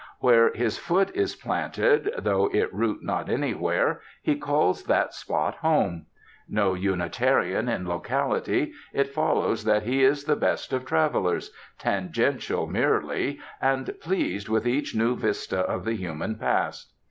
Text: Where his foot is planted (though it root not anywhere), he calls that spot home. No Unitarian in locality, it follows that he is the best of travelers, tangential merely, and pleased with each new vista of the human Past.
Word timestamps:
Where 0.19 0.51
his 0.55 0.79
foot 0.79 1.11
is 1.13 1.35
planted 1.35 2.11
(though 2.17 2.49
it 2.51 2.73
root 2.73 3.03
not 3.03 3.29
anywhere), 3.29 4.01
he 4.19 4.35
calls 4.35 4.85
that 4.85 5.13
spot 5.13 5.57
home. 5.57 6.07
No 6.49 6.73
Unitarian 6.73 7.69
in 7.69 7.87
locality, 7.87 8.73
it 8.93 9.09
follows 9.13 9.63
that 9.65 9.83
he 9.83 10.03
is 10.03 10.23
the 10.23 10.35
best 10.35 10.73
of 10.73 10.85
travelers, 10.85 11.51
tangential 11.77 12.65
merely, 12.65 13.39
and 13.61 13.93
pleased 14.01 14.49
with 14.49 14.65
each 14.65 14.95
new 14.95 15.15
vista 15.15 15.59
of 15.59 15.85
the 15.85 15.93
human 15.93 16.33
Past. 16.37 16.93